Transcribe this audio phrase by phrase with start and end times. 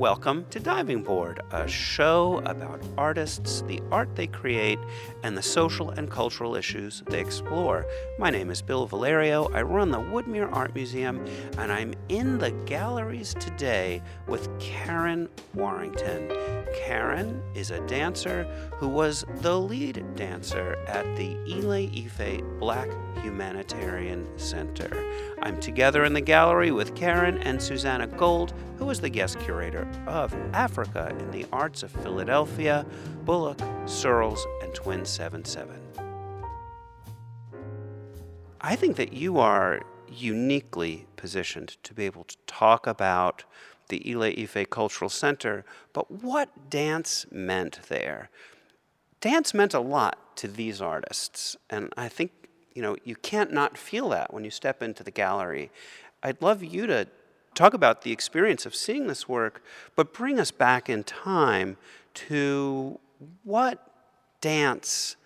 [0.00, 4.78] Welcome to Diving Board, a show about artists, the art they create,
[5.22, 7.84] and the social and cultural issues they explore.
[8.18, 9.50] My name is Bill Valerio.
[9.52, 11.22] I run the Woodmere Art Museum,
[11.58, 16.32] and I'm in the galleries today with Karen Warrington.
[16.74, 18.44] Karen is a dancer
[18.78, 22.88] who was the lead dancer at the Ile Ife Black
[23.22, 24.90] Humanitarian Center.
[25.42, 29.89] I'm together in the gallery with Karen and Susanna Gold, who is the guest curator
[30.06, 32.84] of Africa in the Arts of Philadelphia,
[33.24, 35.80] Bullock, Searles, and Twin 77.
[38.60, 43.44] I think that you are uniquely positioned to be able to talk about
[43.88, 48.30] the Ile Ife Cultural Center, but what dance meant there.
[49.20, 52.32] Dance meant a lot to these artists, and I think
[52.74, 55.70] you know, you can't not feel that when you step into the gallery.
[56.22, 57.08] I'd love you to
[57.60, 59.62] talk about the experience of seeing this work,
[59.94, 61.76] but bring us back in time
[62.14, 62.98] to
[63.44, 63.86] what
[64.40, 65.16] dance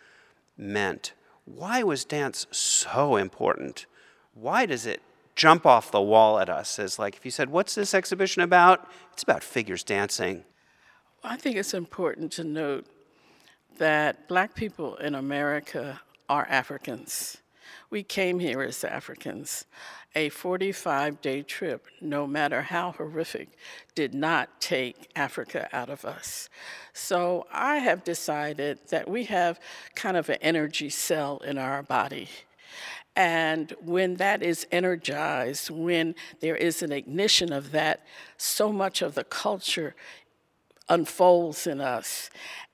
[0.56, 1.12] meant.
[1.44, 3.86] Why was dance so important?
[4.34, 5.00] Why does it
[5.36, 8.88] jump off the wall at us as like if you said what's this exhibition about
[9.12, 10.44] it's about figures dancing
[11.24, 12.86] i think it's important to note
[13.78, 17.38] that black people in america are Africans.
[17.90, 19.64] We came here as Africans.
[20.14, 23.48] A 45 day trip, no matter how horrific,
[23.94, 26.48] did not take Africa out of us.
[26.92, 29.58] So I have decided that we have
[29.94, 32.28] kind of an energy cell in our body.
[33.16, 38.04] And when that is energized, when there is an ignition of that,
[38.36, 39.94] so much of the culture
[40.88, 42.30] unfolds in us.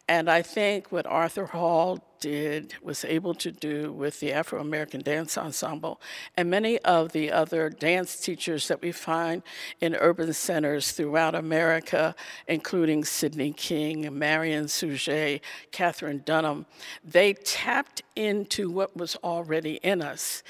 [0.09, 5.01] And I think what Arthur Hall did, was able to do with the Afro American
[5.01, 6.01] Dance Ensemble
[6.37, 9.43] and many of the other dance teachers that we find
[9.81, 12.15] in urban centers throughout America,
[12.47, 15.41] including Sydney King, Marion Cuyjet,
[15.73, 16.67] Katherine Dunham,
[17.05, 20.43] they tapped into what was already in us.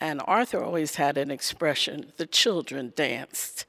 [0.00, 3.66] And Arthur always had an expression the children danced.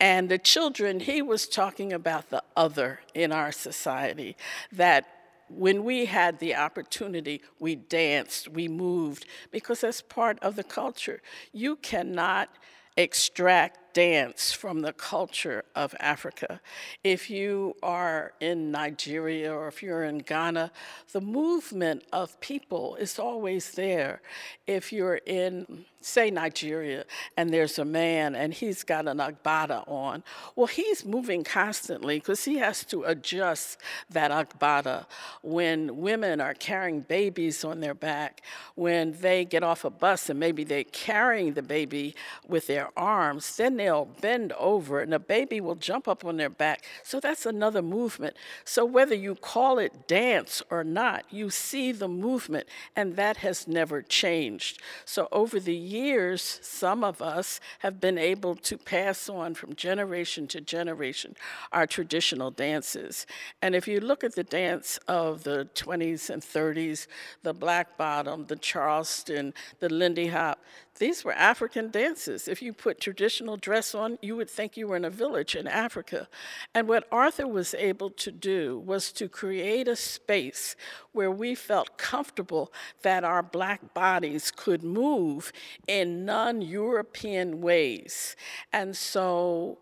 [0.00, 4.36] And the children, he was talking about the other in our society,
[4.72, 5.15] that
[5.48, 11.22] when we had the opportunity, we danced, we moved, because that's part of the culture.
[11.52, 12.48] You cannot
[12.96, 16.60] extract dance from the culture of Africa.
[17.02, 20.70] If you are in Nigeria or if you're in Ghana,
[21.12, 24.20] the movement of people is always there.
[24.66, 27.06] If you're in, say, Nigeria,
[27.38, 30.22] and there's a man and he's got an agbada on,
[30.56, 33.78] well, he's moving constantly because he has to adjust
[34.10, 35.06] that agbada.
[35.42, 38.42] When women are carrying babies on their back,
[38.74, 42.14] when they get off a bus and maybe they're carrying the baby
[42.46, 46.50] with their arms, then they'll bend over and a baby will jump up on their
[46.50, 46.84] back.
[47.04, 48.36] So that's another movement.
[48.64, 52.66] So whether you call it dance or not, you see the movement,
[52.96, 54.82] and that has never changed.
[55.04, 60.48] So over the years, some of us have been able to pass on from generation
[60.48, 61.36] to generation
[61.70, 63.24] our traditional dances.
[63.62, 67.06] And if you look at the dance of the 20s and 30s,
[67.44, 70.58] the black bottom, the Charleston, the Lindy Hop,
[70.98, 72.48] these were African dances.
[72.48, 75.66] If you put traditional dress on, you would think you were in a village in
[75.66, 76.28] Africa.
[76.74, 80.76] And what Arthur was able to do was to create a space
[81.12, 85.52] where we felt comfortable that our black bodies could move
[85.86, 88.36] in non European ways.
[88.72, 89.78] And so,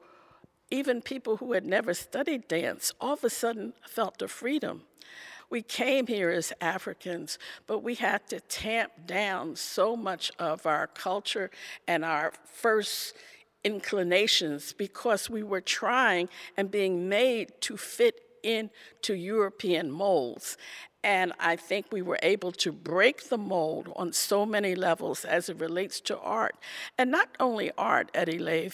[0.70, 4.82] even people who had never studied dance all of a sudden felt a freedom
[5.50, 10.86] we came here as Africans, but we had to tamp down so much of our
[10.86, 11.50] culture
[11.86, 13.14] and our first
[13.64, 20.56] inclinations because we were trying and being made to fit into European molds.
[21.04, 25.50] And I think we were able to break the mold on so many levels as
[25.50, 26.56] it relates to art.
[26.96, 28.70] And not only art at Ile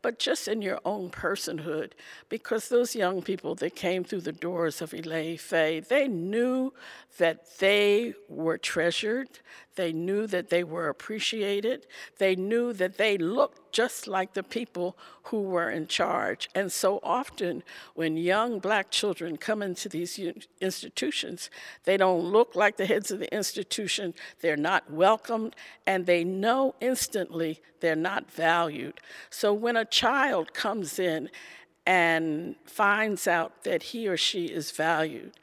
[0.00, 1.92] but just in your own personhood.
[2.30, 5.36] Because those young people that came through the doors of Ile
[5.88, 6.72] they knew
[7.18, 9.28] that they were treasured,
[9.78, 11.86] they knew that they were appreciated,
[12.18, 16.50] they knew that they looked just like the people who were in charge.
[16.52, 17.62] And so often,
[17.94, 20.18] when young black children come into these
[20.60, 21.48] institutions,
[21.84, 25.54] they don't look like the heads of the institution, they're not welcomed,
[25.86, 29.00] and they know instantly they're not valued.
[29.30, 31.30] So when a child comes in
[31.86, 35.34] and finds out that he or she is valued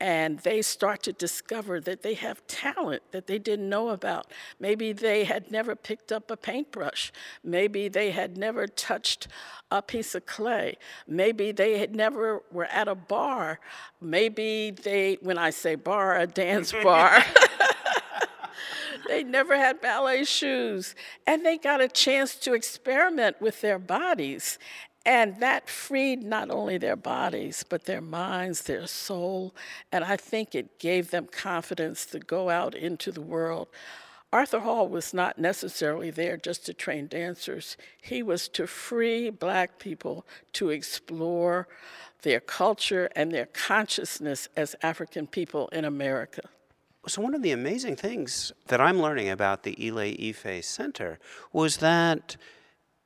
[0.00, 4.26] and they start to discover that they have talent that they didn't know about.
[4.58, 7.12] Maybe they had never picked up a paintbrush.
[7.44, 9.28] Maybe they had never touched
[9.70, 10.78] a piece of clay.
[11.06, 13.60] Maybe they had never were at a bar.
[14.00, 17.22] Maybe they, when I say bar, a dance bar.
[19.08, 20.94] they never had ballet shoes.
[21.26, 24.58] And they got a chance to experiment with their bodies.
[25.06, 29.54] And that freed not only their bodies, but their minds, their soul.
[29.90, 33.68] And I think it gave them confidence to go out into the world.
[34.32, 39.78] Arthur Hall was not necessarily there just to train dancers, he was to free Black
[39.78, 41.66] people to explore
[42.22, 46.42] their culture and their consciousness as African people in America.
[47.08, 51.18] So, one of the amazing things that I'm learning about the Ile Ife Center
[51.52, 52.36] was that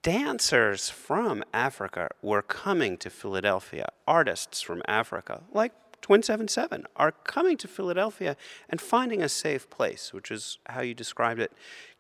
[0.05, 5.73] dancers from Africa were coming to Philadelphia, artists from Africa, like
[6.03, 8.37] Twin 77, are coming to Philadelphia
[8.69, 11.53] and finding a safe place, which is how you described it.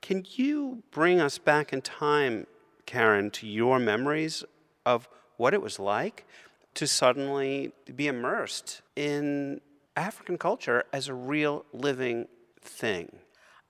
[0.02, 2.46] Can you bring us back in time,
[2.84, 4.44] Karen, to your memories
[4.84, 5.08] of
[5.38, 6.26] what it was like
[6.74, 9.62] to suddenly be immersed in
[9.96, 12.28] African culture as a real living
[12.60, 13.16] thing?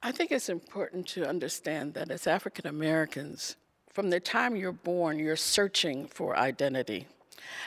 [0.02, 3.54] I think it's important to understand that as African Americans,
[3.94, 7.06] from the time you're born, you're searching for identity.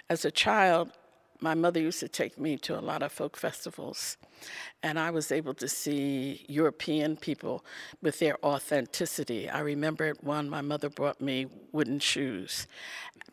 [0.09, 0.91] As a child,
[1.39, 4.17] my mother used to take me to a lot of folk festivals,
[4.83, 7.63] and I was able to see European people
[8.01, 9.49] with their authenticity.
[9.49, 12.67] I remember at one, my mother brought me wooden shoes.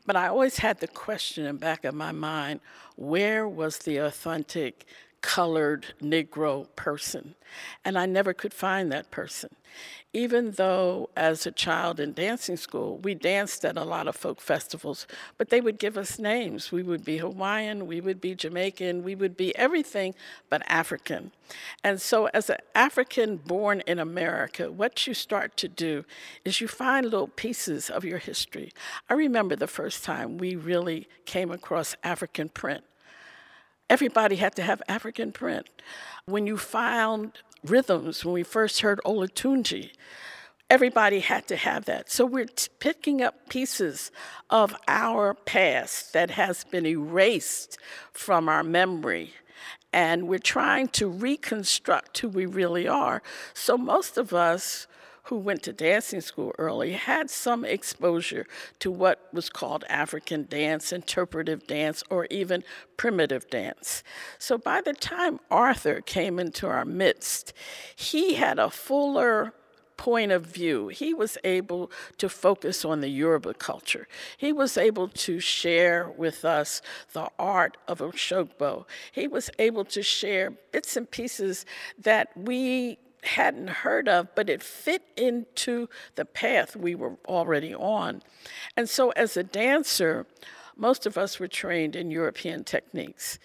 [0.06, 2.61] But I always had the question in the back of my mind
[2.97, 4.87] where was the authentic
[5.25, 7.35] colored Negro person.
[7.82, 9.49] And I never could find that person.
[10.12, 14.38] Even though, as a child in dancing school, we danced at a lot of folk
[14.38, 15.06] festivals,
[15.38, 16.71] but they would give us names.
[16.71, 20.15] We would be Hawaiian, we would be Jamaican, we would be everything
[20.50, 21.32] but African.
[21.82, 26.05] And so, as an African born in America, what you start to do
[26.44, 28.73] is you find little pieces of your history.
[29.09, 32.85] I remember the first time we really came across African print.
[33.91, 35.69] Everybody had to have African print.
[36.27, 37.33] When you found
[37.63, 39.91] rhythms, when we first heard Olatunji,
[40.71, 42.11] everybody had to have that.
[42.11, 44.11] So we're t- picking up pieces
[44.51, 47.79] of our past that has been erased
[48.13, 49.35] from our memory.
[49.93, 53.23] And we're trying to reconstruct who we really are.
[53.53, 54.87] So most of us
[55.25, 58.47] who went to dancing school early had some exposure
[58.79, 62.62] to what was called African dance, interpretive dance, or even
[62.97, 64.03] primitive dance.
[64.38, 67.53] So by the time Arthur came into our midst,
[67.97, 69.55] he had a fuller
[69.97, 70.88] point of view.
[70.88, 74.06] He was able to focus on the Yoruba culture.
[74.37, 76.82] He was able to share with us
[77.12, 78.87] the art of Osogbo.
[79.12, 81.65] He was able to share bits and pieces
[81.99, 88.23] that we hadn't heard of, but it fit into the path we were already on.
[88.76, 90.26] And so, as a dancer,
[90.76, 93.38] most of us were trained in European techniques,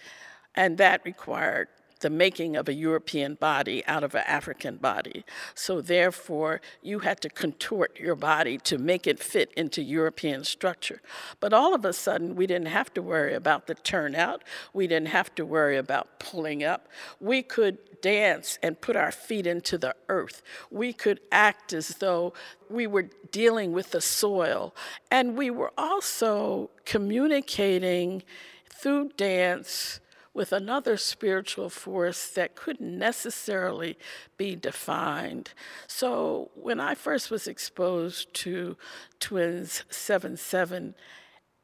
[0.55, 1.67] and that required
[1.99, 5.23] the making of a European body out of an African body.
[5.53, 11.01] So, therefore, you had to contort your body to make it fit into European structure.
[11.39, 14.43] But all of a sudden, we didn't have to worry about the turnout,
[14.73, 16.87] we didn't have to worry about pulling up.
[17.19, 20.41] We could dance and put our feet into the earth.
[20.71, 22.33] We could act as though
[22.69, 24.75] we were dealing with the soil.
[25.11, 28.23] And we were also communicating
[28.69, 29.99] through dance
[30.33, 33.97] with another spiritual force that couldn't necessarily
[34.37, 35.51] be defined.
[35.87, 38.77] So when I first was exposed to
[39.19, 40.95] Twins 7 7,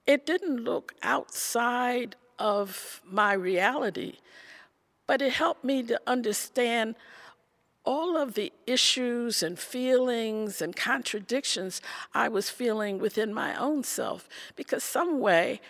[0.05, 4.17] it didn't look outside of my reality,
[5.07, 6.95] but it helped me to understand
[7.85, 11.81] all of the issues and feelings and contradictions
[12.13, 15.61] I was feeling within my own self because some way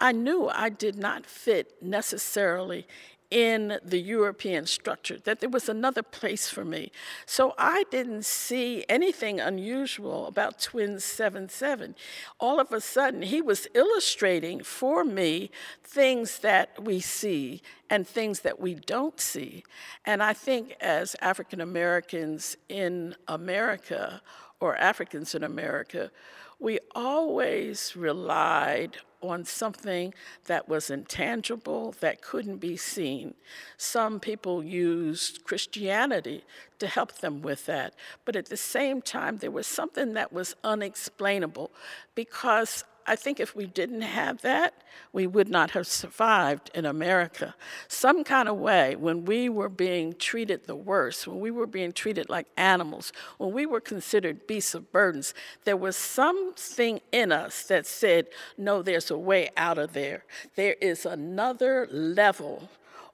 [0.00, 2.86] I knew I did not fit necessarily
[3.30, 6.90] in the European structure, that there was another place for me.
[7.26, 11.94] So I didn't see anything unusual about Twins 7 7.
[12.40, 15.50] All of a sudden, he was illustrating for me
[15.84, 19.62] things that we see and things that we don't see.
[20.06, 24.22] And I think as African Americans in America,
[24.60, 26.10] or Africans in America,
[26.58, 30.14] we always relied on something
[30.46, 33.34] that was intangible, that couldn't be seen.
[33.76, 36.44] Some people used Christianity
[36.78, 37.94] to help them with that.
[38.24, 41.70] But at the same time, there was something that was unexplainable
[42.14, 44.74] because I think if we didn't have that,
[45.12, 47.54] we would not have survived in America.
[47.88, 51.92] Some kind of way, when we were being treated the worst, when we were being
[51.92, 55.32] treated like animals, when we were considered beasts of burdens,
[55.64, 58.26] there was something in us that said,
[58.58, 60.24] no, there's a way out of there.
[60.54, 62.68] There is another level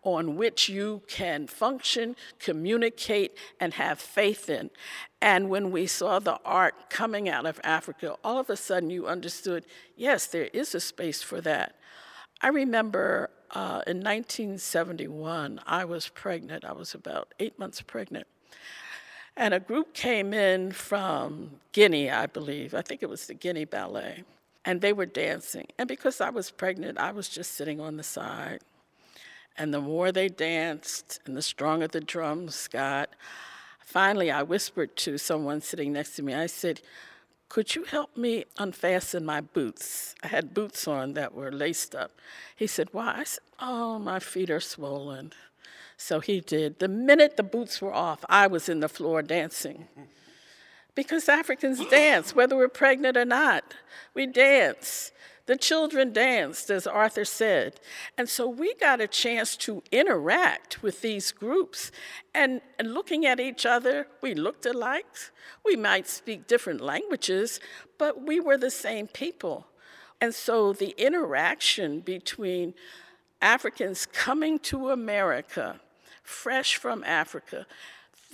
[0.04, 4.70] on which you can function, communicate, and have faith in.
[5.20, 9.06] And when we saw the art coming out of Africa, all of a sudden you
[9.06, 9.64] understood
[9.96, 11.74] yes, there is a space for that.
[12.40, 16.64] I remember uh, in 1971, I was pregnant.
[16.64, 18.26] I was about eight months pregnant.
[19.36, 22.74] And a group came in from Guinea, I believe.
[22.74, 24.24] I think it was the Guinea Ballet.
[24.64, 25.68] And they were dancing.
[25.78, 28.60] And because I was pregnant, I was just sitting on the side.
[29.56, 33.10] And the more they danced and the stronger the drums got,
[33.80, 36.80] finally I whispered to someone sitting next to me, I said,
[37.48, 40.14] Could you help me unfasten my boots?
[40.22, 42.10] I had boots on that were laced up.
[42.56, 43.18] He said, Why?
[43.18, 45.32] I said, Oh, my feet are swollen.
[45.96, 46.80] So he did.
[46.80, 49.86] The minute the boots were off, I was in the floor dancing.
[50.94, 53.74] Because Africans dance, whether we're pregnant or not.
[54.14, 55.12] We dance.
[55.46, 57.78] The children danced, as Arthur said.
[58.16, 61.92] And so we got a chance to interact with these groups.
[62.34, 65.06] And, and looking at each other, we looked alike.
[65.64, 67.60] We might speak different languages,
[67.98, 69.66] but we were the same people.
[70.18, 72.72] And so the interaction between
[73.42, 75.80] Africans coming to America,
[76.22, 77.66] fresh from Africa,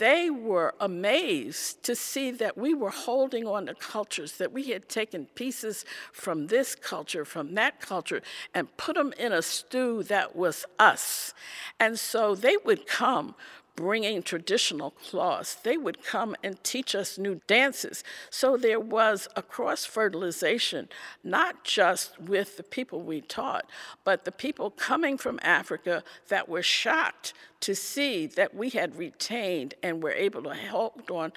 [0.00, 4.88] they were amazed to see that we were holding on to cultures, that we had
[4.88, 8.22] taken pieces from this culture, from that culture,
[8.54, 11.34] and put them in a stew that was us.
[11.78, 13.34] And so they would come
[13.80, 15.54] bringing traditional cloths.
[15.54, 18.04] They would come and teach us new dances.
[18.28, 20.90] So there was a cross fertilization,
[21.24, 23.64] not just with the people we taught,
[24.04, 29.72] but the people coming from Africa that were shocked to see that we had retained
[29.82, 31.32] and were able to hold on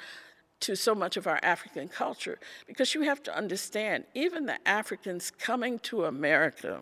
[0.60, 2.40] to so much of our African culture.
[2.68, 6.82] Because you have to understand, even the Africans coming to America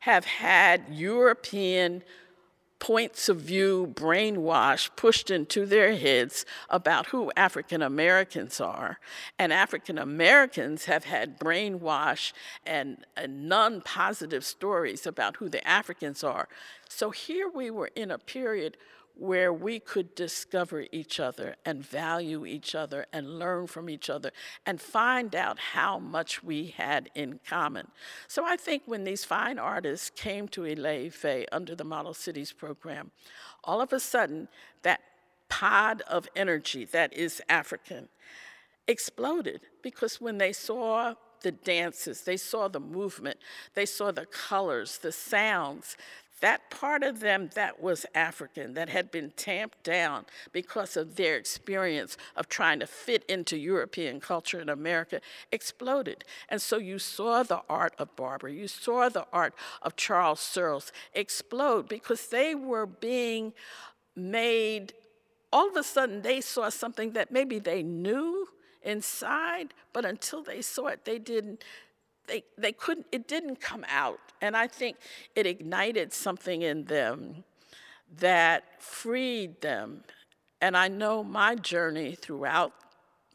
[0.00, 2.02] have had European
[2.80, 8.98] points of view brainwash pushed into their heads about who African Americans are.
[9.38, 12.32] And African Americans have had brainwash
[12.66, 16.48] and, and non positive stories about who the Africans are.
[16.88, 18.76] So here we were in a period
[19.20, 24.30] where we could discover each other and value each other and learn from each other
[24.64, 27.86] and find out how much we had in common.
[28.28, 33.10] So I think when these fine artists came to Ile-Ife under the Model Cities program,
[33.62, 34.48] all of a sudden
[34.84, 35.02] that
[35.50, 38.08] pod of energy that is African
[38.88, 43.38] exploded because when they saw the dances, they saw the movement,
[43.74, 45.96] they saw the colors, the sounds,
[46.40, 51.36] that part of them that was African, that had been tamped down because of their
[51.36, 55.20] experience of trying to fit into European culture in America,
[55.52, 56.24] exploded.
[56.48, 60.92] And so you saw the art of Barbara, you saw the art of Charles Searles
[61.14, 63.52] explode because they were being
[64.16, 64.94] made,
[65.52, 68.48] all of a sudden, they saw something that maybe they knew
[68.82, 71.62] inside, but until they saw it, they didn't
[72.30, 74.20] they, they couldn't, it didn't come out.
[74.40, 74.96] And I think
[75.34, 77.44] it ignited something in them
[78.18, 80.04] that freed them.
[80.60, 82.72] And I know my journey throughout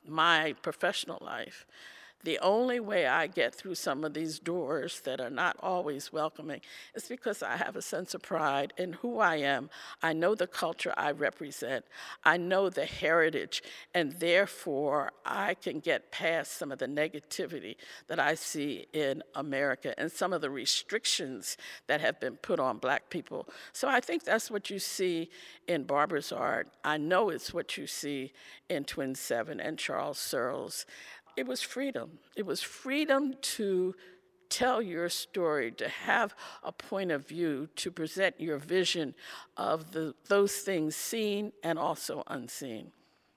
[0.07, 1.65] my professional life
[2.25, 6.59] the only way I get through some of these doors that are not always welcoming
[6.95, 9.69] is because I have a sense of pride in who I am.
[10.01, 11.85] I know the culture I represent,
[12.23, 13.61] I know the heritage,
[13.93, 17.75] and therefore I can get past some of the negativity
[18.07, 22.79] that I see in America and some of the restrictions that have been put on
[22.79, 23.47] black people.
[23.71, 25.29] So I think that's what you see
[25.67, 26.69] in Barbara's art.
[26.83, 28.33] I know it's what you see
[28.67, 30.87] in Twin Seven and Charles Searles
[31.37, 32.19] it was freedom.
[32.35, 33.95] It was freedom to
[34.49, 39.15] tell your story, to have a point of view, to present your vision
[39.57, 42.91] of the, those things seen and also unseen.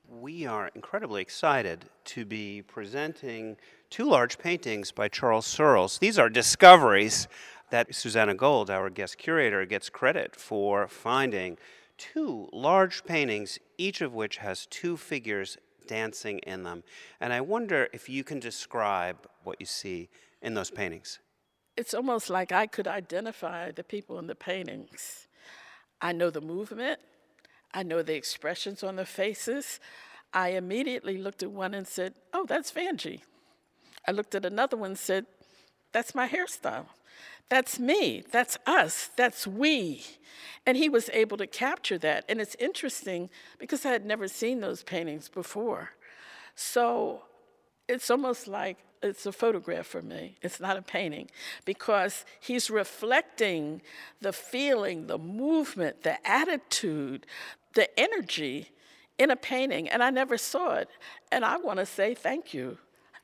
[0.08, 3.56] We are incredibly excited to be presenting
[3.90, 5.98] two large paintings by Charles Searles.
[5.98, 7.28] These are discoveries
[7.70, 11.58] that Susanna Gold, our guest curator, gets credit for finding
[11.98, 16.84] two large paintings, each of which has two figures dancing in them.
[17.20, 20.08] And I wonder if you can describe what you see
[20.40, 21.18] in those paintings.
[21.76, 25.26] It's almost like I could identify the people in the paintings.
[26.00, 27.00] I know the movement,
[27.72, 29.80] I know the expressions on their faces.
[30.32, 33.22] I immediately looked at one and said, Oh, that's Vanjie.
[34.06, 35.26] I looked at another one and said,
[35.92, 36.86] That's my hairstyle.
[37.48, 38.24] That's me.
[38.30, 39.10] That's us.
[39.16, 40.04] That's we.
[40.66, 42.24] And he was able to capture that.
[42.28, 45.90] And it's interesting because I had never seen those paintings before.
[46.54, 47.22] So
[47.88, 50.36] it's almost like it's a photograph for me.
[50.42, 51.30] It's not a painting
[51.64, 53.80] because he's reflecting
[54.20, 57.24] the feeling, the movement, the attitude,
[57.74, 58.70] the energy
[59.18, 59.88] in a painting.
[59.88, 60.88] And I never saw it.
[61.32, 62.78] And I want to say thank you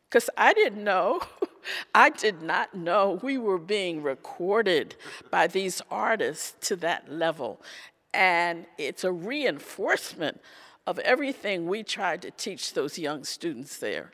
[0.09, 1.21] because I didn't know.
[1.94, 4.97] I did not know we were being recorded
[5.30, 7.61] by these artists to that level.
[8.12, 10.40] And it's a reinforcement
[10.87, 14.12] of everything we tried to teach those young students there.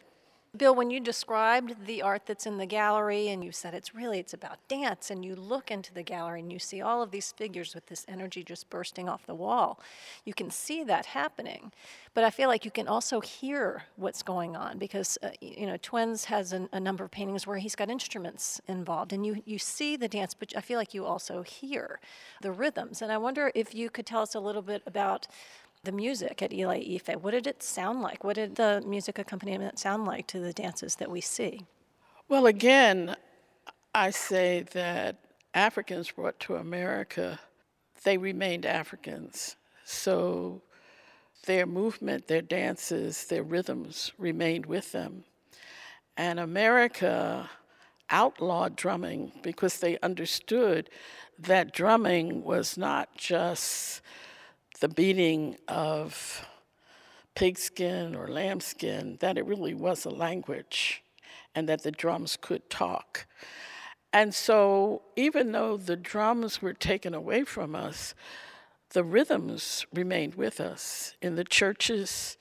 [0.57, 4.19] Bill, when you described the art that's in the gallery and you said it's really
[4.19, 7.31] it's about dance and you look into the gallery and you see all of these
[7.31, 9.81] figures with this energy just bursting off the wall.
[10.25, 11.71] You can see that happening.
[12.15, 15.77] But I feel like you can also hear what's going on because uh, you know
[15.81, 19.57] Twins has an, a number of paintings where he's got instruments involved and you you
[19.59, 22.01] see the dance but I feel like you also hear
[22.43, 23.03] the rhythms.
[23.03, 25.29] And I wonder if you could tell us a little bit about
[25.83, 27.17] the music at Ile Ife.
[27.21, 28.23] What did it sound like?
[28.23, 31.65] What did the music accompaniment sound like to the dances that we see?
[32.29, 33.17] Well, again,
[33.95, 35.17] I say that
[35.55, 37.41] Africans brought to America,
[38.05, 39.57] they remained Africans.
[39.85, 40.61] So
[41.47, 45.25] their movement, their dances, their rhythms remained with them.
[46.17, 47.49] And America
[48.11, 50.91] outlawed drumming because they understood
[51.39, 54.03] that drumming was not just
[54.79, 56.47] the beating of
[57.35, 61.03] pigskin or lambskin, that it really was a language
[61.55, 63.27] and that the drums could talk.
[64.13, 68.15] And so, even though the drums were taken away from us,
[68.91, 71.15] the rhythms remained with us.
[71.23, 72.37] In the churches,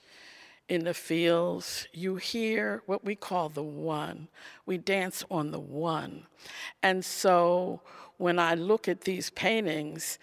[0.68, 4.28] in the fields, you hear what we call the one.
[4.66, 6.26] We dance on the one.
[6.82, 7.82] And so,
[8.16, 10.18] when I look at these paintings,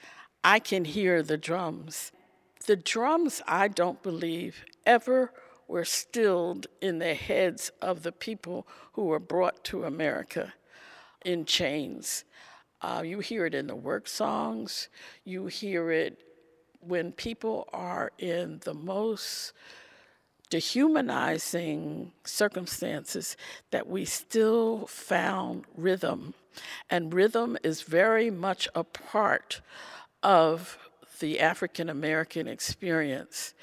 [0.47, 2.13] I can hear the drums.
[2.67, 5.33] The drums, I don't believe, ever
[5.67, 10.53] were stilled in the heads of the people who were brought to America
[11.25, 12.23] in chains.
[12.81, 14.87] Uh, you hear it in the work songs,
[15.25, 16.17] you hear it
[16.79, 19.51] when people are in the most
[20.49, 23.35] dehumanizing circumstances
[23.71, 26.33] that we still found rhythm.
[26.89, 29.59] And rhythm is very much a part
[30.23, 30.77] of
[31.19, 33.53] the African American experience.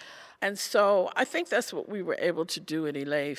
[0.44, 3.34] And so I think that's what we were able to do in Ile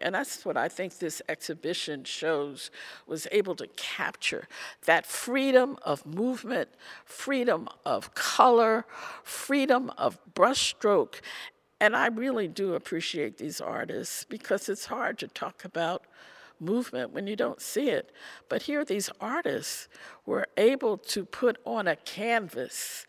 [0.00, 2.72] And that's what I think this exhibition shows,
[3.06, 4.48] was able to capture
[4.84, 6.70] that freedom of movement,
[7.04, 8.86] freedom of color,
[9.22, 11.20] freedom of brushstroke.
[11.80, 16.06] And I really do appreciate these artists because it's hard to talk about
[16.60, 18.12] movement when you don't see it.
[18.48, 19.88] But here, these artists
[20.26, 23.06] were able to put on a canvas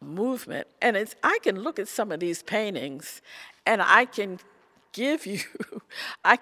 [0.00, 0.66] movement.
[0.80, 3.22] And it's, I can look at some of these paintings
[3.66, 4.38] and I can
[4.92, 5.40] give you,
[6.24, 6.38] I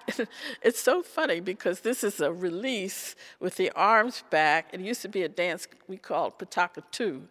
[0.61, 4.69] it's so funny because this is a release with the arms back.
[4.73, 7.27] It used to be a dance we called Pataka 2.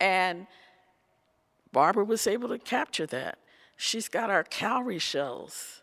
[0.00, 0.46] And
[1.72, 3.38] Barbara was able to capture that.
[3.76, 5.82] She's got our cowrie shells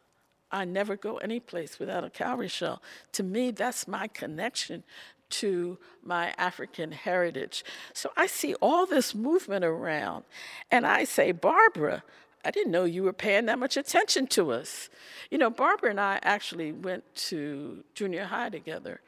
[0.53, 2.81] I never go any place without a cowrie shell.
[3.13, 4.83] To me, that's my connection
[5.31, 7.65] to my African heritage.
[7.93, 10.25] So I see all this movement around,
[10.69, 12.03] and I say, Barbara,
[12.45, 14.89] I didn't know you were paying that much attention to us.
[15.31, 19.01] You know, Barbara and I actually went to junior high together,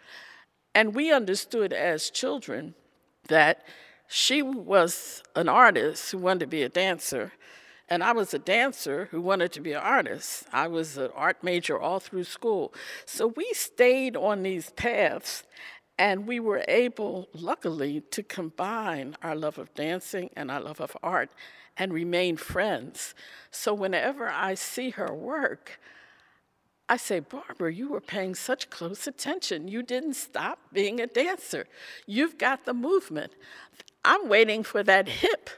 [0.74, 2.74] and we understood as children
[3.28, 3.64] that
[4.08, 7.34] she was an artist who wanted to be a dancer,
[7.90, 10.46] and I was a dancer who wanted to be an artist.
[10.52, 12.74] I was an art major all through school.
[13.06, 15.44] So we stayed on these paths
[15.98, 20.98] and we were able, luckily, to combine our love of dancing and our love of
[21.04, 21.30] art
[21.78, 23.14] and remain friends.
[23.52, 25.80] So whenever I see her work,
[26.88, 29.68] I say, Barbara, you were paying such close attention.
[29.68, 31.66] You didn't stop being a dancer.
[32.06, 33.34] You've got the movement.
[34.04, 35.50] I'm waiting for that hip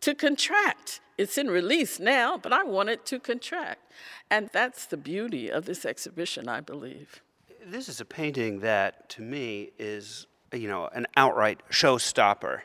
[0.00, 1.00] to contract.
[1.16, 3.92] It's in release now, but I want it to contract.
[4.30, 7.22] And that's the beauty of this exhibition, I believe.
[7.64, 12.62] This is a painting that, to me, is, you know, an outright showstopper.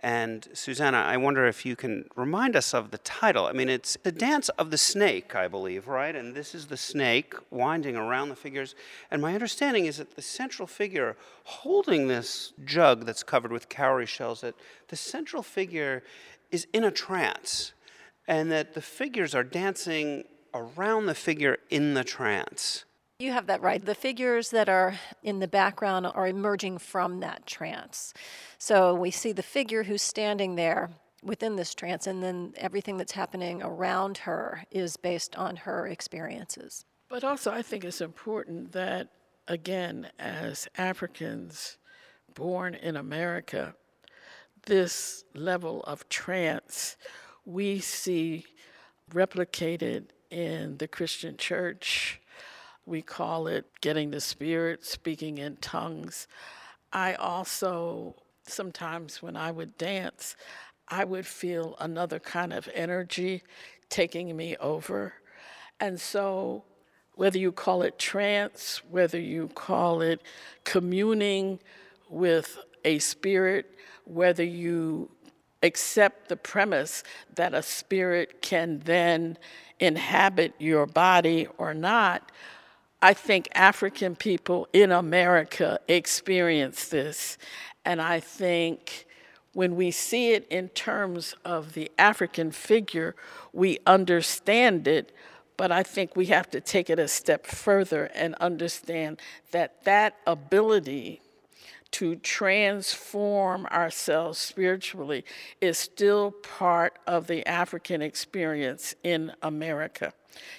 [0.00, 3.46] And Susanna, I wonder if you can remind us of the title.
[3.46, 6.14] I mean, it's the dance of the snake, I believe, right?
[6.14, 8.76] And this is the snake winding around the figures.
[9.10, 14.06] And my understanding is that the central figure holding this jug that's covered with cowrie
[14.06, 14.54] shells, that
[14.86, 16.04] the central figure
[16.52, 17.72] is in a trance
[18.28, 22.84] and that the figures are dancing around the figure in the trance.
[23.18, 23.84] You have that right.
[23.84, 28.14] The figures that are in the background are emerging from that trance.
[28.58, 30.90] So we see the figure who's standing there
[31.24, 36.84] within this trance, and then everything that's happening around her is based on her experiences.
[37.08, 39.08] But also, I think it's important that,
[39.48, 41.78] again, as Africans
[42.34, 43.74] born in America,
[44.66, 46.96] this level of trance
[47.48, 48.44] we see
[49.10, 52.20] replicated in the Christian church.
[52.84, 56.28] We call it getting the Spirit, speaking in tongues.
[56.92, 60.36] I also, sometimes when I would dance,
[60.88, 63.42] I would feel another kind of energy
[63.88, 65.14] taking me over.
[65.80, 66.64] And so,
[67.14, 70.20] whether you call it trance, whether you call it
[70.64, 71.60] communing
[72.10, 75.10] with a spirit, whether you
[75.62, 77.02] accept the premise
[77.34, 79.38] that a spirit can then
[79.80, 82.30] inhabit your body or not,
[83.00, 87.38] I think African people in America experience this.
[87.84, 89.06] And I think
[89.52, 93.14] when we see it in terms of the African figure,
[93.52, 95.12] we understand it,
[95.56, 99.20] but I think we have to take it a step further and understand
[99.52, 101.22] that that ability
[101.90, 105.24] to transform ourselves spiritually
[105.60, 110.12] is still part of the African experience in America.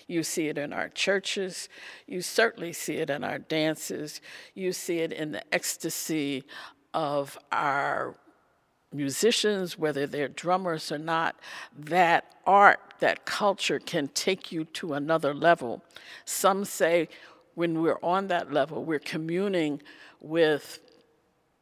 [0.08, 1.70] You see it in our churches.
[2.08, 4.22] You certainly see it in our dances.
[4.54, 6.44] You see it in the ecstasy
[6.94, 8.16] of our
[8.92, 11.36] musicians, whether they're drummers or not,
[11.78, 15.84] that art, that culture can take you to another level.
[16.26, 17.08] Some say
[17.54, 19.82] when we're on that level, we're communing
[20.22, 20.80] with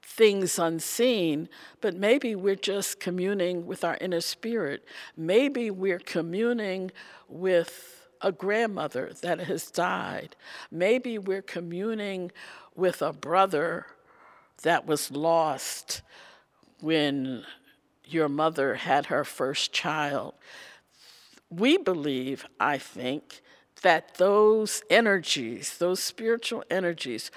[0.07, 1.49] things unseen,
[1.81, 4.85] but maybe we're just communing with our inner spirit.
[5.17, 6.91] Maybe we're communing
[7.27, 10.35] with a grandmother that has died.
[10.71, 12.31] Maybe we're communing
[12.73, 13.85] with a brother
[14.63, 16.01] that was lost
[16.79, 17.43] when
[18.05, 20.35] your mother had her first child.
[21.49, 23.41] We believe, I think,
[23.81, 27.29] that those energies, those spiritual energies,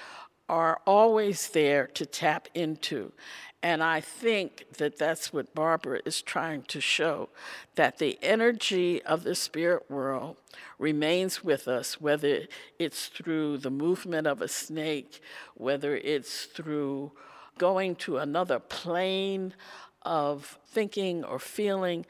[0.51, 3.13] are always there to tap into.
[3.63, 7.29] And I think that that's what Barbara is trying to show
[7.75, 10.37] that the energy of the spirit world
[10.77, 12.47] remains with us, whether
[12.79, 15.21] it's through the movement of a snake,
[15.55, 17.11] whether it's through
[17.57, 19.53] going to another plane
[20.01, 22.05] of thinking or feeling.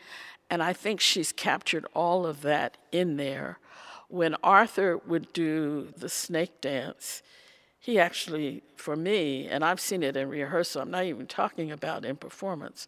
[0.49, 3.59] And I think she's captured all of that in there.
[4.07, 7.21] When Arthur would do the snake dance,
[7.81, 12.05] he actually, for me, and I've seen it in rehearsal, I'm not even talking about
[12.05, 12.87] in performance,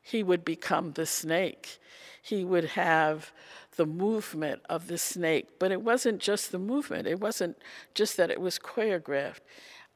[0.00, 1.78] he would become the snake.
[2.22, 3.32] He would have
[3.76, 7.58] the movement of the snake, but it wasn't just the movement, it wasn't
[7.92, 9.40] just that it was choreographed.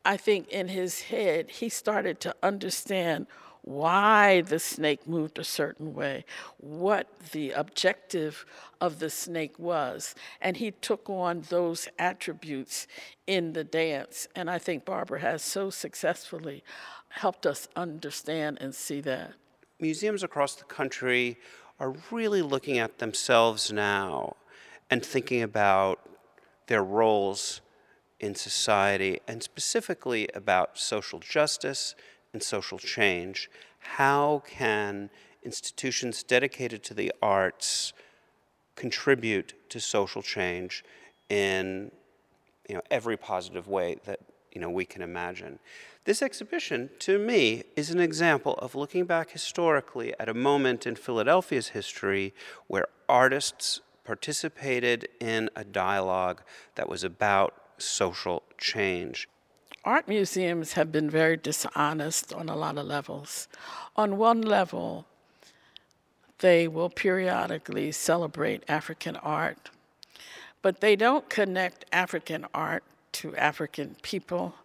[0.05, 3.29] I think in his head, he started to understand
[3.69, 6.25] why the snake moved a certain way,
[6.57, 8.47] what the objective
[8.81, 10.15] of the snake was.
[10.41, 12.87] And he took on those attributes
[13.27, 14.27] in the dance.
[14.35, 16.65] And I think Barbara has so successfully
[17.11, 19.35] helped us understand and see that.
[19.79, 21.37] Museums across the country
[21.79, 24.37] are really looking at themselves now
[24.91, 26.01] and thinking about
[26.69, 27.61] their roles
[28.19, 31.95] in society and specifically about social justice
[32.33, 33.51] and social change.
[33.79, 35.11] How can
[35.43, 37.93] institutions dedicated to the arts
[38.77, 40.85] contribute to social change
[41.29, 41.91] in
[42.69, 44.21] you know, every positive way that
[44.53, 45.59] you know, we can imagine?
[46.05, 50.97] This exhibition, to me, is an example of looking back historically at a moment in
[50.97, 52.33] Philadelphia's history
[52.67, 56.41] where artists participated in a dialogue
[56.77, 59.29] that was about social change.
[59.89, 63.49] Art museums have been very dishonest on a lot of levels.
[63.97, 65.07] On one level,
[66.41, 69.71] they will periodically celebrate African art,
[70.61, 74.57] but they don't connect African art to African people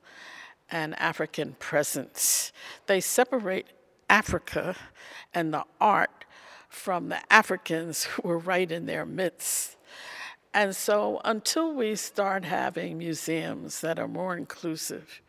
[0.70, 2.52] and African presence.
[2.88, 3.68] They separate
[4.10, 4.76] Africa
[5.34, 6.26] and the art
[6.68, 9.78] from the Africans who were right in their midst.
[10.54, 15.22] And so until we start having museums that are more inclusive,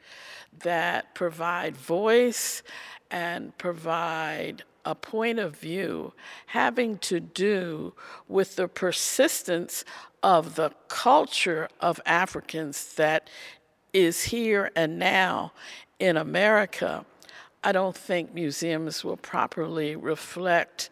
[0.63, 2.63] that provide voice
[3.11, 6.13] and provide a point of view
[6.47, 7.95] having to do
[8.29, 9.85] with the persistence
[10.23, 13.31] of the culture of Africans that
[13.93, 15.53] is here and now
[15.99, 17.07] in America,
[17.63, 20.91] I don't think museums will properly reflect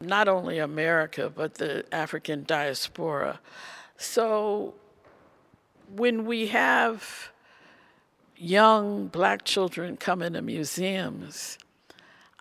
[0.00, 3.40] not only America, but the African diaspora.
[3.96, 4.74] So
[5.94, 7.30] when we have
[8.36, 11.58] young black children come into museums,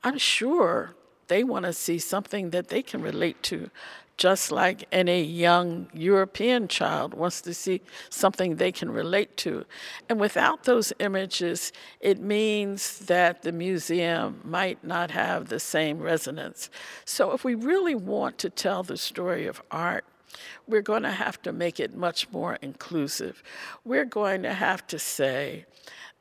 [0.03, 0.93] I'm sure
[1.27, 3.69] they want to see something that they can relate to,
[4.17, 9.65] just like any young European child wants to see something they can relate to.
[10.07, 16.69] And without those images, it means that the museum might not have the same resonance.
[17.03, 20.05] So, if we really want to tell the story of art,
[20.67, 23.43] we're going to have to make it much more inclusive.
[23.83, 25.65] We're going to have to say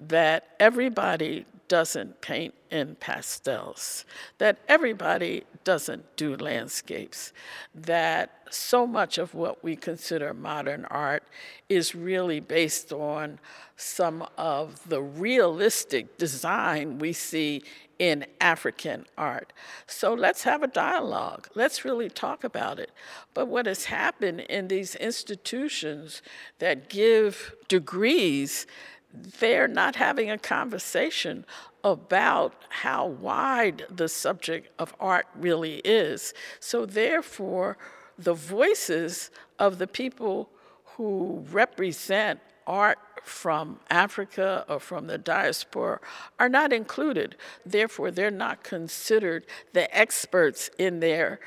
[0.01, 4.05] that everybody doesn't paint in pastels,
[4.39, 7.33] that everybody doesn't do landscapes,
[7.75, 11.25] that so much of what we consider modern art
[11.69, 13.39] is really based on
[13.77, 17.63] some of the realistic design we see
[17.99, 19.53] in African art.
[19.87, 21.49] So let's have a dialogue.
[21.55, 22.91] Let's really talk about it.
[23.35, 26.23] But what has happened in these institutions
[26.59, 28.67] that give degrees,
[29.15, 31.45] they're not having a conversation
[31.83, 36.35] about how wide the subject of art really is.
[36.59, 37.79] So, therefore,
[38.19, 40.49] the voices of the people
[40.97, 46.01] who represent art from Africa or from the diaspora
[46.39, 47.37] are not included.
[47.65, 51.41] Therefore, they're not considered the experts in their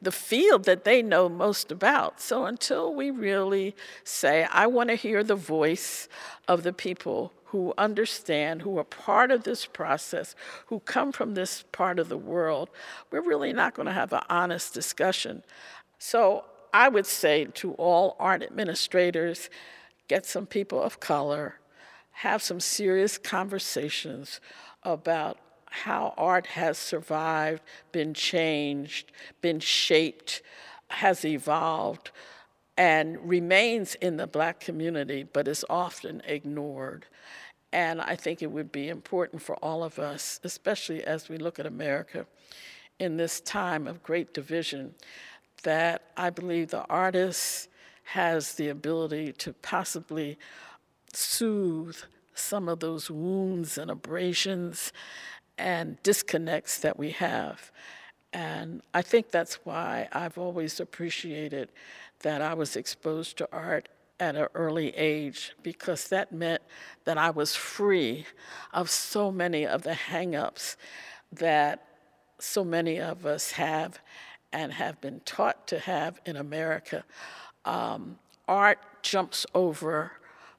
[0.00, 2.20] the field that they know most about.
[2.20, 6.08] So until we really say, I want to hear the voice
[6.46, 10.34] of the people who understand, who are part of this process,
[10.66, 12.68] who come from this part of the world,
[13.10, 15.42] we're really not going to have an honest discussion.
[15.98, 19.48] So I would say to all art administrators,
[20.08, 21.58] get some people of color,
[22.12, 24.40] have some serious conversations
[24.82, 25.38] about
[25.70, 30.42] how art has survived, been changed, been shaped,
[30.88, 32.10] has evolved,
[32.76, 37.06] and remains in the black community, but is often ignored.
[37.72, 41.58] And I think it would be important for all of us, especially as we look
[41.58, 42.26] at America
[42.98, 44.94] in this time of great division,
[45.64, 47.68] that I believe the artist
[48.04, 50.38] has the ability to possibly
[51.12, 51.96] soothe
[52.34, 54.92] some of those wounds and abrasions
[55.58, 57.70] and disconnects that we have.
[58.32, 61.70] And I think that's why I've always appreciated
[62.20, 63.88] that I was exposed to art
[64.20, 66.62] at an early age because that meant
[67.04, 68.26] that I was free
[68.72, 70.76] of so many of the hangups
[71.32, 71.84] that
[72.38, 73.98] so many of us have
[74.52, 77.04] and have been taught to have in America.
[77.64, 80.12] Um, art jumps over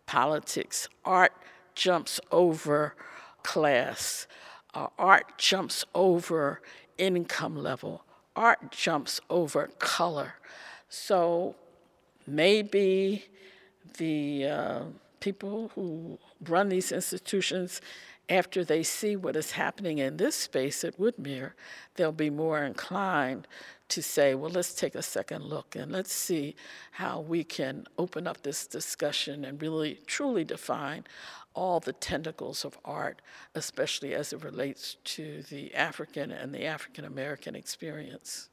[0.05, 1.33] politics, art
[1.75, 2.95] jumps over
[3.43, 4.27] class,
[4.73, 6.61] uh, art jumps over
[6.97, 8.03] income level,
[8.35, 10.35] art jumps over color.
[10.89, 11.55] So
[12.27, 13.25] maybe
[13.97, 14.81] the uh,
[15.19, 17.81] people who run these institutions,
[18.29, 21.53] after they see what is happening in this space at Woodmere,
[21.95, 23.47] they'll be more inclined
[23.89, 26.55] to say, well, let's take a second look and let's see
[26.91, 31.03] how we can open up this discussion and really truly define
[31.59, 33.21] all the tentacles of art,
[33.53, 38.49] especially as it relates to the African and the African American experience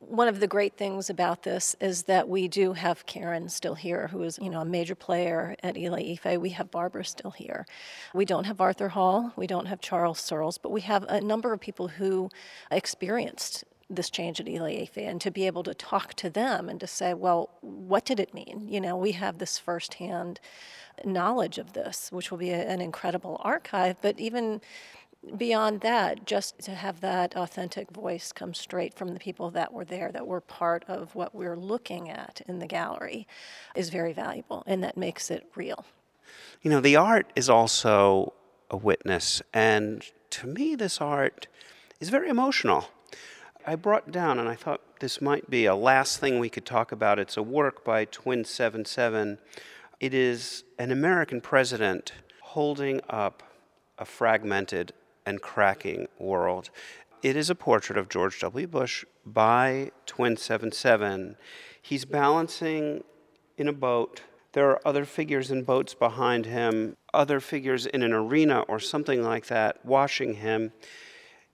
[0.00, 4.08] one of the great things about this is that we do have Karen still here,
[4.08, 6.38] who is, you know, a major player at Ile Ife.
[6.38, 7.66] We have Barbara still here.
[8.14, 9.32] We don't have Arthur Hall.
[9.36, 12.30] We don't have Charles Searles, but we have a number of people who
[12.70, 16.78] experienced this change at Ile Ife and to be able to talk to them and
[16.80, 18.66] to say, well, what did it mean?
[18.68, 20.40] You know, we have this firsthand
[21.04, 24.60] knowledge of this, which will be a, an incredible archive, but even
[25.36, 29.84] beyond that, just to have that authentic voice come straight from the people that were
[29.84, 33.26] there, that were part of what we're looking at in the gallery,
[33.74, 35.84] is very valuable, and that makes it real.
[36.62, 38.32] You know, the art is also
[38.70, 41.48] a witness, and to me, this art
[42.00, 42.88] is very emotional.
[43.68, 46.90] I brought down, and I thought this might be a last thing we could talk
[46.90, 47.18] about.
[47.18, 49.36] It's a work by Twin Seven Seven.
[50.00, 53.42] It is an American president holding up
[53.98, 54.94] a fragmented
[55.26, 56.70] and cracking world.
[57.22, 58.66] It is a portrait of George W.
[58.66, 61.36] Bush by Twin 77.
[61.82, 63.04] He's balancing
[63.58, 64.22] in a boat.
[64.52, 69.22] There are other figures in boats behind him, other figures in an arena or something
[69.22, 70.72] like that washing him.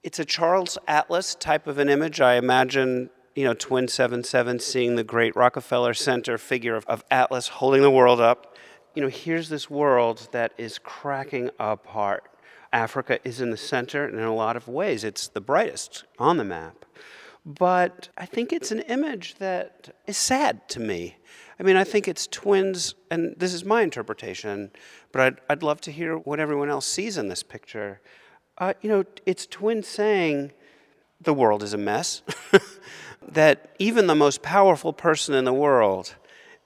[0.04, 2.20] It's a Charles Atlas type of an image.
[2.20, 7.48] I imagine, you know, Twin 77 seeing the great Rockefeller Center figure of, of Atlas
[7.48, 8.54] holding the world up.
[8.94, 12.28] You know, here's this world that is cracking apart
[12.70, 16.36] Africa is in the center, and in a lot of ways, it's the brightest on
[16.36, 16.84] the map.
[17.46, 21.16] But I think it's an image that is sad to me.
[21.58, 24.70] I mean, I think it's twins, and this is my interpretation,
[25.12, 28.02] but I'd, I'd love to hear what everyone else sees in this picture.
[28.56, 30.52] Uh, you know, it's twin saying
[31.20, 32.22] the world is a mess,
[33.28, 36.14] that even the most powerful person in the world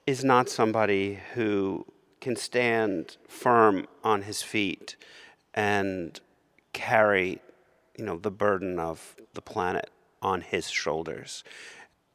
[0.05, 1.85] is not somebody who
[2.21, 4.95] can stand firm on his feet
[5.53, 6.19] and
[6.73, 7.41] carry,
[7.97, 9.89] you know, the burden of the planet
[10.21, 11.43] on his shoulders.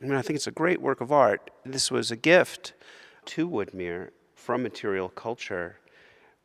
[0.00, 1.50] I mean, I think it's a great work of art.
[1.64, 2.74] This was a gift
[3.26, 5.78] to Woodmere from material culture.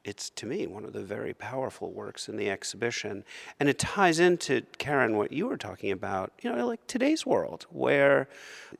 [0.06, 3.26] It's, to me, one of the very powerful works in the exhibition.
[3.60, 7.66] And it ties into, Karen, what you were talking about, you know, like today's world,
[7.70, 8.30] where,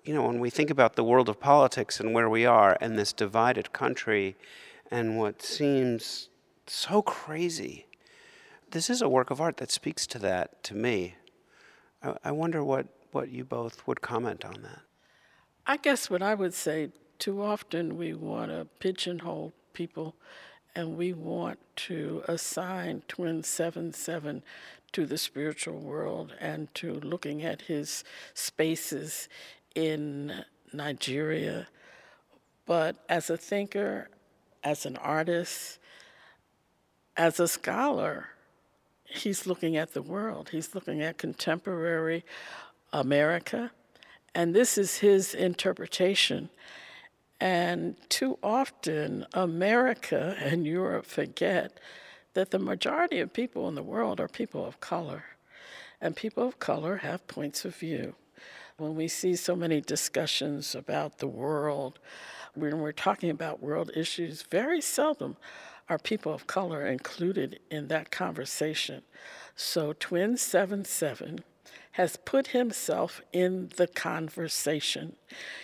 [0.06, 2.98] you know, when we think about the world of politics and where we are and
[2.98, 4.38] this divided country
[4.90, 6.30] and what seems
[6.68, 7.86] so crazy,
[8.72, 11.16] this is a work of art that speaks to that, to me.
[12.02, 14.82] I, I wonder what what you both would comment on that.
[15.66, 20.16] I guess what I would say too often we want to pigeonhole people
[20.76, 24.44] and we want to assign Twin 77
[24.92, 28.04] to the spiritual world and to looking at his
[28.34, 29.30] spaces
[29.76, 31.68] in Nigeria.
[32.66, 34.10] But as a thinker,
[34.64, 35.80] as an artist,
[37.18, 38.30] as a scholar,
[39.06, 40.50] he's looking at the world.
[40.50, 42.24] He's looking at contemporary
[42.94, 43.72] America.
[44.36, 46.50] And this is his interpretation.
[47.40, 51.80] And too often, America and Europe forget
[52.34, 55.24] that the majority of people in the world are people of color.
[56.02, 58.16] And people of color have points of view.
[58.78, 62.00] When we see so many discussions about the world,
[62.56, 65.36] when we're talking about world issues, very seldom
[65.90, 69.02] are people of color included in that conversation.
[69.56, 71.40] So, Twin 77
[71.92, 75.16] has put himself in the conversation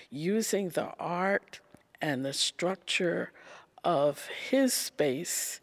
[0.10, 1.60] using the art
[2.02, 3.32] and the structure
[3.84, 5.60] of his space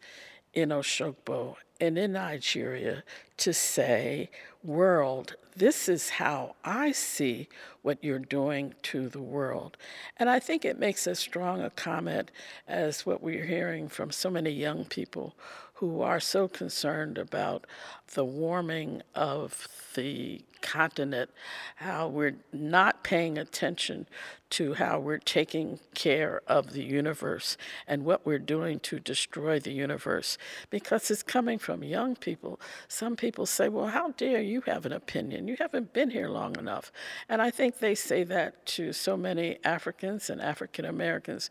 [0.53, 3.03] in Oshogbo and in Nigeria
[3.37, 4.29] to say,
[4.63, 7.47] world, this is how I see
[7.81, 9.77] what you're doing to the world.
[10.17, 12.31] And I think it makes as strong a comment
[12.67, 15.35] as what we're hearing from so many young people
[15.83, 17.67] who are so concerned about
[18.13, 21.29] the warming of the continent,
[21.75, 24.07] how we're not paying attention
[24.49, 29.73] to how we're taking care of the universe and what we're doing to destroy the
[29.73, 30.37] universe
[30.69, 32.61] because it's coming from young people.
[32.87, 35.49] Some people say, Well, how dare you have an opinion?
[35.49, 36.93] You haven't been here long enough.
[37.27, 41.49] And I think they say that to so many Africans and African Americans.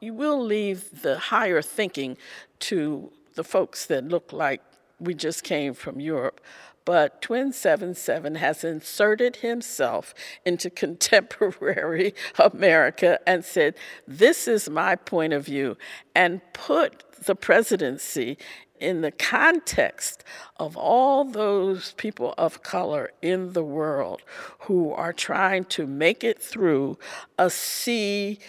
[0.00, 2.16] You will leave the higher thinking
[2.60, 4.60] to the folks that look like
[4.98, 6.40] we just came from Europe.
[6.84, 10.12] But Twin 77 has inserted himself
[10.44, 13.76] into contemporary America and said,
[14.08, 15.76] This is my point of view,
[16.16, 18.38] and put the presidency
[18.80, 20.24] in the context
[20.56, 24.22] of all those people of color in the world
[24.60, 26.98] who are trying to make it through
[27.38, 28.40] a sea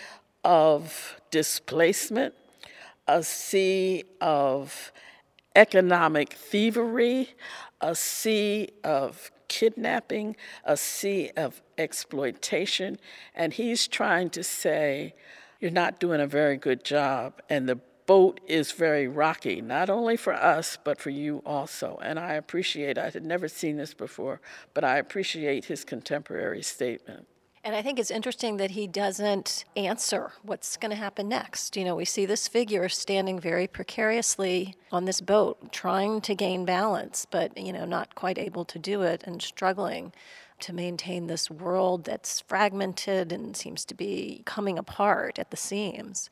[0.44, 2.34] of displacement,
[3.10, 4.94] a sea of
[5.56, 7.30] economic thievery,
[7.82, 13.00] a sea of kidnapping, a sea of exploitation.
[13.34, 15.16] And he's trying to say,
[15.60, 17.42] You're not doing a very good job.
[17.50, 22.00] And the boat is very rocky, not only for us, but for you also.
[22.04, 24.40] And I appreciate, I had never seen this before,
[24.76, 27.28] but I appreciate his contemporary statement.
[27.70, 31.78] And I think it's interesting that he doesn't answer what's going to happen next.
[31.78, 36.66] You know, we see this figure standing very precariously on this boat, trying to gain
[36.66, 40.14] balance, but, you know, not quite able to do it and struggling
[40.62, 46.32] to maintain this world that's fragmented and seems to be coming apart at the seams.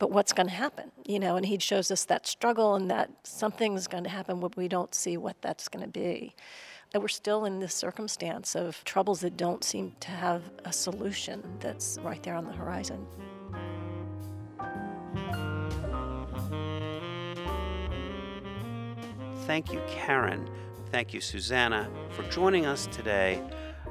[0.00, 0.90] But what's going to happen?
[1.06, 4.56] You know, and he shows us that struggle and that something's going to happen, but
[4.56, 6.34] we don't see what that's going to be
[6.94, 11.42] that we're still in this circumstance of troubles that don't seem to have a solution
[11.58, 13.04] that's right there on the horizon.
[19.44, 20.48] Thank you, Karen.
[20.92, 23.42] Thank you, Susanna, for joining us today.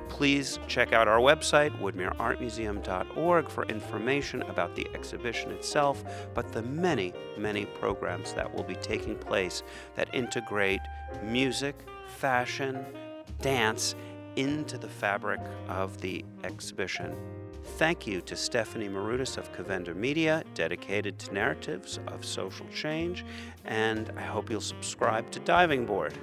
[0.07, 7.13] Please check out our website, woodmereartmuseum.org, for information about the exhibition itself, but the many,
[7.37, 9.61] many programs that will be taking place
[9.95, 10.79] that integrate
[11.21, 11.75] music,
[12.07, 12.85] fashion,
[13.43, 13.93] dance
[14.37, 17.13] into the fabric of the exhibition.
[17.77, 23.25] Thank you to Stephanie Marutis of Cavender Media, dedicated to narratives of social change,
[23.65, 26.17] and I hope you'll subscribe to Diving Board.